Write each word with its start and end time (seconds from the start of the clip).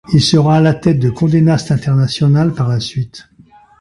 Il 0.11 0.19
sera 0.19 0.57
à 0.57 0.61
la 0.61 0.73
tête 0.73 0.97
de 0.97 1.11
Condé 1.11 1.41
Nast 1.41 1.69
International 1.69 2.55
par 2.55 2.67
la 2.67 2.79
suite. 2.79 3.27